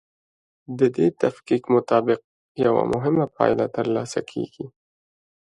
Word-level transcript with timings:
د 0.79 0.81
دې 0.95 1.07
تفکیک 1.21 1.63
مطابق 1.75 2.19
یوه 2.65 2.83
مهمه 2.93 3.25
پایله 3.35 3.65
ترلاسه 3.75 4.19
کیږي. 4.31 4.65